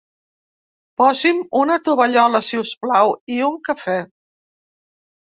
[1.01, 3.99] Posi'm una tovallola, si us plau, i un cafè.